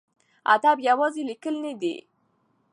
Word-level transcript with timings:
ادب 0.53 0.77
یوازې 0.89 1.21
لیکل 1.29 1.55
نه 1.65 1.73
دي. 1.81 1.95